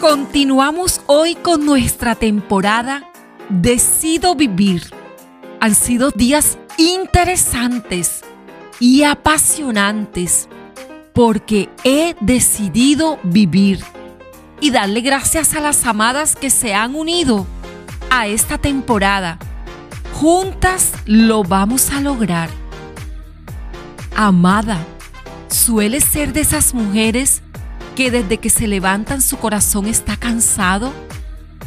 Continuamos 0.00 1.00
hoy 1.06 1.34
con 1.34 1.66
nuestra 1.66 2.14
temporada 2.14 3.10
Decido 3.48 4.34
Vivir. 4.34 4.82
Han 5.60 5.74
sido 5.74 6.10
días 6.10 6.58
interesantes 6.78 8.22
y 8.80 9.02
apasionantes 9.02 10.48
porque 11.12 11.68
he 11.84 12.14
decidido 12.20 13.18
vivir 13.24 13.84
y 14.60 14.70
darle 14.70 15.00
gracias 15.00 15.54
a 15.54 15.60
las 15.60 15.84
amadas 15.84 16.36
que 16.36 16.50
se 16.50 16.74
han 16.74 16.94
unido 16.94 17.46
a 18.10 18.26
esta 18.28 18.58
temporada. 18.58 19.38
Juntas 20.14 20.92
lo 21.06 21.42
vamos 21.42 21.90
a 21.90 22.00
lograr. 22.00 22.48
Amada, 24.14 24.78
suele 25.48 26.00
ser 26.00 26.32
de 26.32 26.40
esas 26.40 26.74
mujeres 26.74 27.42
que 27.96 28.10
desde 28.10 28.38
que 28.38 28.50
se 28.50 28.66
levantan 28.66 29.20
su 29.20 29.38
corazón 29.38 29.86
está 29.86 30.16
cansado? 30.16 30.92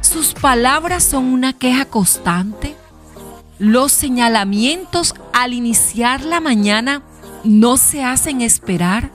¿Sus 0.00 0.34
palabras 0.34 1.04
son 1.04 1.26
una 1.26 1.52
queja 1.52 1.84
constante? 1.84 2.76
¿Los 3.58 3.92
señalamientos 3.92 5.14
al 5.32 5.52
iniciar 5.52 6.22
la 6.22 6.40
mañana 6.40 7.02
no 7.44 7.76
se 7.76 8.04
hacen 8.04 8.40
esperar? 8.40 9.10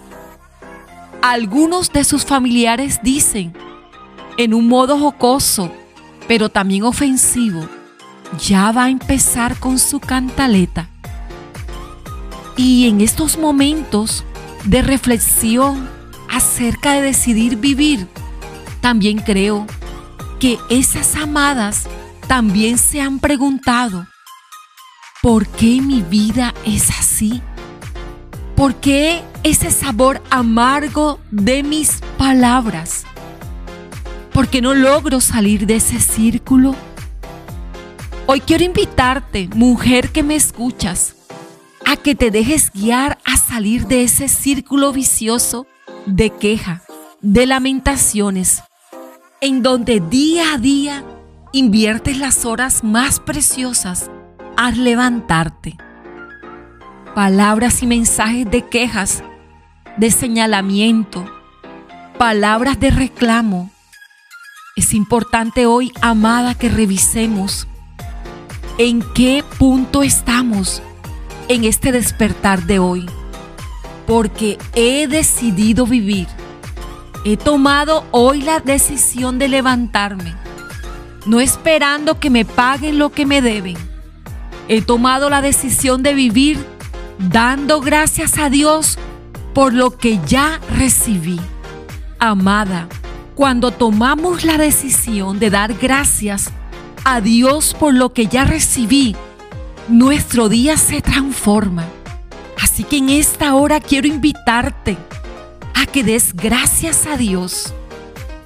Algunos 1.22 1.92
de 1.92 2.04
sus 2.04 2.26
familiares 2.26 3.00
dicen, 3.04 3.54
en 4.38 4.54
un 4.54 4.68
modo 4.68 4.98
jocoso, 4.98 5.72
pero 6.28 6.50
también 6.50 6.84
ofensivo, 6.84 7.68
ya 8.40 8.72
va 8.72 8.86
a 8.86 8.90
empezar 8.90 9.60
con 9.60 9.80
su 9.80 10.00
cantaleta. 10.00 10.90
Y 12.56 12.88
en 12.88 13.02
estos 13.02 13.38
momentos 13.38 14.24
de 14.66 14.82
reflexión 14.82 15.90
acerca 16.30 16.94
de 16.94 17.02
decidir 17.02 17.58
vivir, 17.58 18.08
también 18.82 19.20
creo 19.20 19.66
que 20.40 20.60
esas 20.70 21.16
amadas 21.16 21.88
también 22.28 22.78
se 22.78 23.02
han 23.02 23.20
preguntado, 23.20 24.08
¿por 25.22 25.48
qué 25.48 25.82
mi 25.82 26.02
vida 26.02 26.54
es 26.66 26.90
así? 26.90 27.42
¿Por 28.56 28.76
qué 28.76 29.24
ese 29.44 29.72
sabor 29.72 30.22
amargo 30.30 31.20
de 31.32 31.64
mis 31.64 32.02
palabras? 32.18 33.06
¿Por 34.34 34.48
qué 34.48 34.62
no 34.62 34.74
logro 34.74 35.22
salir 35.22 35.66
de 35.66 35.76
ese 35.76 36.00
círculo? 36.00 36.76
Hoy 38.26 38.42
quiero 38.42 38.64
invitarte, 38.64 39.50
mujer 39.54 40.10
que 40.10 40.24
me 40.24 40.36
escuchas, 40.36 41.16
a 41.88 41.96
que 41.96 42.16
te 42.16 42.32
dejes 42.32 42.70
guiar 42.74 43.18
a 43.24 43.38
salir 43.38 43.88
de 43.88 44.04
ese 44.04 44.28
círculo 44.28 44.92
vicioso 44.92 45.68
de 46.06 46.32
queja, 46.32 46.82
de 47.22 47.46
lamentaciones, 47.46 48.62
en 49.40 49.64
donde 49.64 50.02
día 50.02 50.54
a 50.54 50.58
día 50.58 51.06
inviertes 51.54 52.18
las 52.18 52.44
horas 52.44 52.84
más 52.84 53.22
preciosas 53.22 54.12
al 54.58 54.84
levantarte. 54.84 55.78
Palabras 57.16 57.82
y 57.82 57.88
mensajes 57.88 58.52
de 58.52 58.68
quejas, 58.68 59.24
de 59.96 60.12
señalamiento, 60.12 61.26
palabras 62.18 62.82
de 62.82 62.92
reclamo. 62.92 63.72
Es 64.76 64.94
importante 64.94 65.66
hoy, 65.66 65.94
amada, 66.02 66.54
que 66.54 66.68
revisemos 66.68 67.66
en 68.78 69.02
qué 69.14 69.42
punto 69.58 70.04
estamos 70.04 70.82
en 71.48 71.64
este 71.64 71.92
despertar 71.92 72.64
de 72.64 72.80
hoy 72.80 73.08
porque 74.08 74.58
he 74.74 75.08
decidido 75.08 75.86
vivir. 75.86 76.28
He 77.26 77.36
tomado 77.36 78.06
hoy 78.12 78.42
la 78.42 78.62
decisión 78.62 79.38
de 79.38 79.50
levantarme, 79.50 80.34
no 81.26 81.42
esperando 81.42 82.20
que 82.20 82.30
me 82.30 82.46
paguen 82.46 82.98
lo 82.98 83.12
que 83.12 83.26
me 83.26 83.42
deben. 83.42 83.76
He 84.70 84.82
tomado 84.82 85.30
la 85.30 85.42
decisión 85.42 86.04
de 86.04 86.14
vivir 86.14 86.58
dando 87.20 87.82
gracias 87.82 88.38
a 88.38 88.50
Dios 88.50 88.98
por 89.54 89.74
lo 89.74 89.98
que 89.98 90.20
ya 90.26 90.62
recibí. 90.78 91.40
Amada, 92.20 92.88
cuando 93.36 93.72
tomamos 93.72 94.46
la 94.46 94.58
decisión 94.58 95.38
de 95.40 95.50
dar 95.50 95.74
gracias 95.74 96.52
a 97.04 97.20
Dios 97.20 97.76
por 97.78 97.94
lo 97.94 98.14
que 98.14 98.28
ya 98.28 98.46
recibí, 98.46 99.16
nuestro 99.88 100.50
día 100.50 100.78
se 100.78 101.02
transforma 101.02 101.86
Así 102.60 102.84
que 102.84 102.98
en 102.98 103.10
esta 103.10 103.54
hora 103.56 103.80
quiero 103.80 104.08
invitarte 104.08 104.98
a 105.76 105.86
que 105.86 106.04
des 106.04 106.34
gracias 106.34 107.06
a 107.06 107.16
Dios 107.16 107.74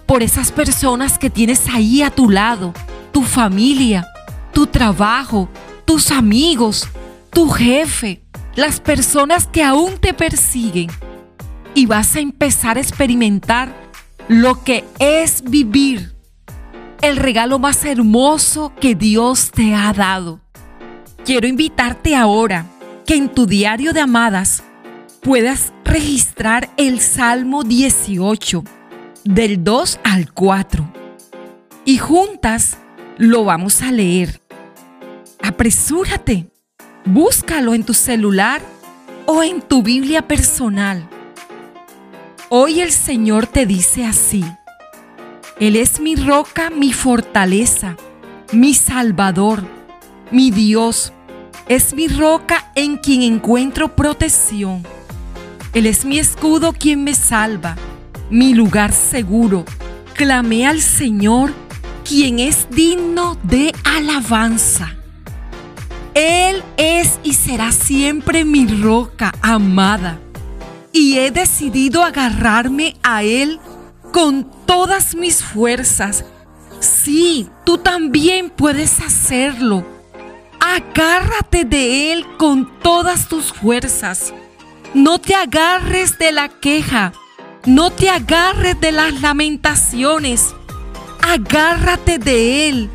por 0.05 0.21
esas 0.21 0.51
personas 0.51 1.17
que 1.17 1.29
tienes 1.29 1.69
ahí 1.69 2.01
a 2.01 2.11
tu 2.11 2.29
lado, 2.29 2.73
tu 3.13 3.23
familia, 3.23 4.05
tu 4.53 4.67
trabajo, 4.67 5.49
tus 5.85 6.11
amigos, 6.11 6.87
tu 7.29 7.49
jefe, 7.49 8.21
las 8.55 8.81
personas 8.81 9.47
que 9.47 9.63
aún 9.63 9.97
te 9.97 10.13
persiguen. 10.13 10.89
Y 11.73 11.85
vas 11.85 12.17
a 12.17 12.19
empezar 12.19 12.75
a 12.75 12.81
experimentar 12.81 13.73
lo 14.27 14.61
que 14.61 14.83
es 14.99 15.41
vivir, 15.41 16.13
el 17.01 17.15
regalo 17.15 17.59
más 17.59 17.85
hermoso 17.85 18.73
que 18.79 18.93
Dios 18.93 19.51
te 19.51 19.73
ha 19.73 19.93
dado. 19.93 20.40
Quiero 21.31 21.47
invitarte 21.47 22.13
ahora 22.13 22.65
que 23.05 23.15
en 23.15 23.29
tu 23.29 23.45
diario 23.45 23.93
de 23.93 24.01
amadas 24.01 24.63
puedas 25.21 25.71
registrar 25.85 26.69
el 26.75 26.99
Salmo 26.99 27.63
18, 27.63 28.65
del 29.23 29.63
2 29.63 30.01
al 30.03 30.33
4. 30.33 30.91
Y 31.85 31.99
juntas 31.99 32.75
lo 33.17 33.45
vamos 33.45 33.81
a 33.81 33.93
leer. 33.93 34.41
Apresúrate, 35.41 36.47
búscalo 37.05 37.75
en 37.75 37.85
tu 37.85 37.93
celular 37.93 38.61
o 39.25 39.41
en 39.41 39.61
tu 39.61 39.83
Biblia 39.83 40.27
personal. 40.27 41.07
Hoy 42.49 42.81
el 42.81 42.91
Señor 42.91 43.47
te 43.47 43.65
dice 43.65 44.05
así, 44.05 44.43
Él 45.61 45.77
es 45.77 46.01
mi 46.01 46.17
roca, 46.17 46.69
mi 46.69 46.91
fortaleza, 46.91 47.95
mi 48.51 48.73
Salvador, 48.73 49.63
mi 50.29 50.51
Dios 50.51 51.13
es 51.67 51.93
mi 51.93 52.07
roca 52.07 52.71
en 52.75 52.97
quien 52.97 53.21
encuentro 53.21 53.95
protección. 53.95 54.85
Él 55.73 55.85
es 55.85 56.03
mi 56.03 56.19
escudo 56.19 56.73
quien 56.73 57.03
me 57.03 57.15
salva, 57.15 57.77
mi 58.29 58.53
lugar 58.53 58.91
seguro. 58.91 59.63
Clamé 60.13 60.67
al 60.67 60.81
Señor, 60.81 61.53
quien 62.03 62.39
es 62.39 62.67
digno 62.69 63.37
de 63.43 63.73
alabanza. 63.85 64.95
Él 66.13 66.61
es 66.75 67.19
y 67.23 67.33
será 67.33 67.71
siempre 67.71 68.43
mi 68.43 68.67
roca 68.67 69.33
amada. 69.41 70.19
Y 70.91 71.19
he 71.19 71.31
decidido 71.31 72.03
agarrarme 72.03 72.97
a 73.01 73.23
Él 73.23 73.61
con 74.11 74.51
todas 74.65 75.15
mis 75.15 75.41
fuerzas. 75.41 76.25
Sí, 76.81 77.47
tú 77.65 77.77
también 77.77 78.49
puedes 78.49 78.99
hacerlo 78.99 79.85
Agárrate 80.73 81.65
de 81.65 82.13
Él 82.13 82.25
con 82.37 82.79
todas 82.79 83.27
tus 83.27 83.51
fuerzas. 83.51 84.33
No 84.93 85.19
te 85.19 85.35
agarres 85.35 86.17
de 86.17 86.31
la 86.31 86.47
queja. 86.47 87.11
No 87.65 87.89
te 87.89 88.09
agarres 88.09 88.79
de 88.79 88.93
las 88.93 89.19
lamentaciones. 89.19 90.55
Agárrate 91.21 92.19
de 92.19 92.69
Él, 92.69 92.89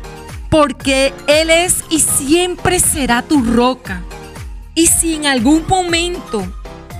porque 0.49 1.13
Él 1.27 1.51
es 1.51 1.83
y 1.91 1.99
siempre 1.99 2.79
será 2.79 3.21
tu 3.21 3.43
roca. 3.43 4.01
Y 4.73 4.87
si 4.87 5.13
en 5.13 5.27
algún 5.27 5.63
momento 5.67 6.51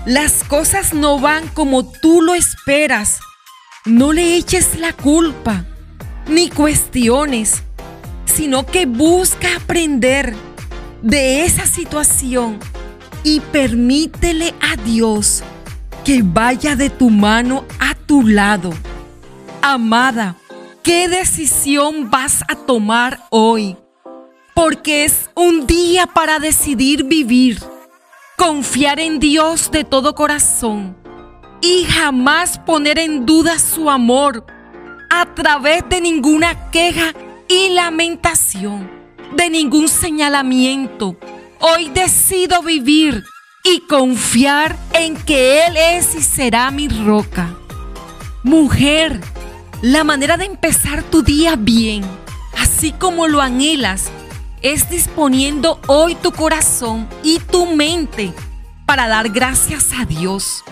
las 0.06 0.44
cosas 0.44 0.94
no 0.94 1.20
van 1.20 1.48
como 1.48 1.90
tú 1.90 2.22
lo 2.22 2.36
esperas, 2.36 3.20
no 3.86 4.14
le 4.14 4.36
eches 4.36 4.78
la 4.78 4.94
culpa, 4.94 5.66
ni 6.28 6.52
cuestiones, 6.52 7.64
sino 8.26 8.64
que 8.68 8.86
busca 8.86 9.56
aprender 9.56 10.36
de 11.02 11.46
esa 11.46 11.66
situación 11.66 12.60
y 13.24 13.40
permítele 13.40 14.54
a 14.62 14.76
Dios 14.78 15.44
que 16.04 16.22
vaya 16.24 16.76
de 16.76 16.90
tu 16.90 17.10
mano 17.10 17.66
a 17.80 17.94
tu 17.94 18.26
lado. 18.26 18.72
Amada, 19.62 20.36
¿qué 20.84 21.10
decisión 21.10 22.10
vas 22.10 22.44
a 22.48 22.56
tomar 22.56 23.20
hoy? 23.30 23.76
Porque 24.56 25.06
es 25.06 25.30
un 25.36 25.68
día 25.68 26.08
para 26.08 26.40
decidir 26.40 27.04
vivir, 27.04 27.62
confiar 28.38 29.00
en 29.00 29.20
Dios 29.20 29.70
de 29.72 29.84
todo 29.84 30.16
corazón 30.16 30.96
y 31.62 31.84
jamás 31.84 32.58
poner 32.60 32.98
en 32.98 33.26
duda 33.26 33.60
su 33.60 33.90
amor 33.90 34.46
a 35.10 35.34
través 35.36 35.84
de 35.90 36.02
ninguna 36.02 36.72
queja 36.72 37.14
y 37.48 37.70
lamentación 37.70 38.97
de 39.38 39.50
ningún 39.52 39.88
señalamiento. 39.88 41.16
Hoy 41.60 41.90
decido 41.90 42.64
vivir 42.64 43.24
y 43.64 43.82
confiar 43.82 44.76
en 44.94 45.16
que 45.16 45.66
Él 45.66 45.78
es 45.78 46.16
y 46.16 46.24
será 46.24 46.72
mi 46.72 46.88
roca. 46.88 47.56
Mujer, 48.44 49.22
la 49.84 50.04
manera 50.04 50.38
de 50.38 50.46
empezar 50.46 51.04
tu 51.04 51.22
día 51.22 51.56
bien, 51.56 52.04
así 52.58 52.92
como 52.92 53.28
lo 53.28 53.40
anhelas, 53.40 54.10
es 54.64 54.90
disponiendo 54.90 55.80
hoy 55.86 56.16
tu 56.16 56.32
corazón 56.32 57.08
y 57.24 57.38
tu 57.40 57.68
mente 57.68 58.34
para 58.88 59.08
dar 59.08 59.30
gracias 59.30 59.92
a 60.00 60.06
Dios. 60.06 60.64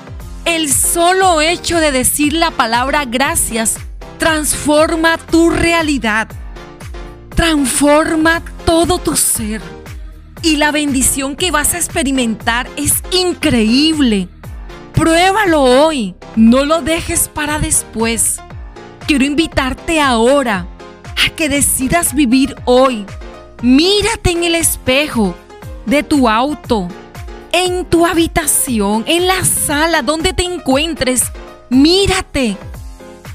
El 0.43 0.73
solo 0.73 1.39
hecho 1.39 1.79
de 1.79 1.91
decir 1.91 2.33
la 2.33 2.49
palabra 2.49 3.05
gracias 3.05 3.77
transforma 4.17 5.17
tu 5.17 5.51
realidad, 5.51 6.29
transforma 7.35 8.41
todo 8.65 8.97
tu 8.97 9.15
ser. 9.15 9.61
Y 10.41 10.57
la 10.57 10.71
bendición 10.71 11.35
que 11.35 11.51
vas 11.51 11.73
a 11.73 11.77
experimentar 11.77 12.67
es 12.75 13.03
increíble. 13.11 14.27
Pruébalo 14.93 15.61
hoy, 15.61 16.15
no 16.35 16.65
lo 16.65 16.81
dejes 16.81 17.27
para 17.27 17.59
después. 17.59 18.39
Quiero 19.07 19.25
invitarte 19.25 19.99
ahora 19.99 20.67
a 21.25 21.29
que 21.35 21.49
decidas 21.49 22.13
vivir 22.13 22.55
hoy. 22.65 23.05
Mírate 23.61 24.31
en 24.31 24.43
el 24.43 24.55
espejo 24.55 25.35
de 25.85 26.03
tu 26.03 26.29
auto, 26.29 26.87
en 27.51 27.85
tu 27.85 28.05
habitación, 28.05 29.03
en 29.07 29.27
la 29.27 29.43
sala 29.43 30.01
donde 30.01 30.33
te 30.33 30.43
encuentres. 30.43 31.23
Mírate. 31.69 32.57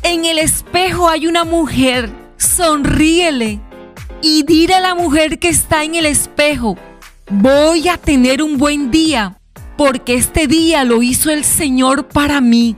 En 0.03 0.25
el 0.25 0.39
espejo 0.39 1.09
hay 1.09 1.27
una 1.27 1.45
mujer. 1.45 2.11
Sonríele. 2.37 3.61
Y 4.23 4.43
dile 4.43 4.75
a 4.75 4.81
la 4.81 4.95
mujer 4.95 5.39
que 5.39 5.49
está 5.49 5.83
en 5.85 5.95
el 5.95 6.05
espejo, 6.05 6.77
voy 7.31 7.89
a 7.89 7.97
tener 7.97 8.43
un 8.43 8.59
buen 8.59 8.91
día, 8.91 9.39
porque 9.77 10.15
este 10.15 10.47
día 10.47 10.85
lo 10.85 11.03
hizo 11.03 11.31
el 11.31 11.45
Señor 11.45 12.09
para 12.09 12.41
mí. 12.41 12.77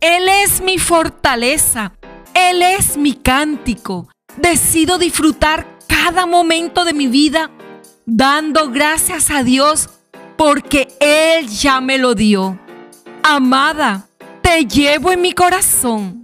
Él 0.00 0.28
es 0.28 0.60
mi 0.60 0.78
fortaleza. 0.78 1.92
Él 2.34 2.62
es 2.62 2.96
mi 2.96 3.14
cántico. 3.14 4.08
Decido 4.36 4.98
disfrutar 4.98 5.78
cada 5.86 6.26
momento 6.26 6.84
de 6.84 6.94
mi 6.94 7.06
vida 7.06 7.50
dando 8.06 8.70
gracias 8.70 9.30
a 9.30 9.44
Dios 9.44 9.90
porque 10.36 10.88
Él 10.98 11.48
ya 11.48 11.80
me 11.80 11.98
lo 11.98 12.14
dio. 12.14 12.58
Amada, 13.22 14.08
te 14.42 14.64
llevo 14.64 15.12
en 15.12 15.20
mi 15.20 15.32
corazón 15.32 16.21